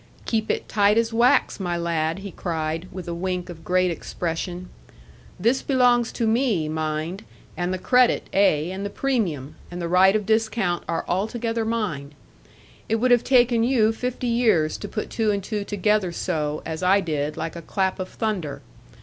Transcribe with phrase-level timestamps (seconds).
[0.25, 4.67] 'Keep it tight as wax, my lad,' he cried, with a wink of great expression;
[5.39, 7.23] 'this belongs to me, mind;
[7.55, 12.15] and the credit, ay, and the premium, and the right of discount, are altogether mine.
[12.89, 16.81] It would have taken you fifty years to put two and two together so, as
[16.81, 18.63] I did, like a clap of thunder.